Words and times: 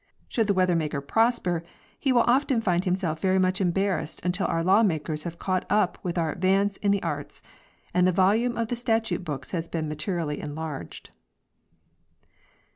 Should 0.29 0.47
the 0.47 0.55
weather 0.55 0.73
maker 0.75 0.99
prosper 0.99 1.61
he 1.99 2.11
will 2.11 2.23
often 2.23 2.59
find 2.59 2.85
himself 2.85 3.19
very 3.19 3.37
much 3.37 3.61
embarrassed 3.61 4.19
until 4.23 4.47
our 4.47 4.63
law 4.63 4.81
makers 4.81 5.25
have 5.25 5.37
caught 5.37 5.63
up 5.69 5.99
with 6.01 6.17
our 6.17 6.31
advance 6.31 6.77
in 6.77 6.89
the 6.89 7.03
arts, 7.03 7.39
and 7.93 8.07
the 8.07 8.11
volume 8.11 8.57
of 8.57 8.69
the 8.69 8.75
statute 8.75 9.23
books 9.23 9.51
has 9.51 9.67
been 9.67 9.87
materially 9.87 10.39
enlarged. 10.39 11.11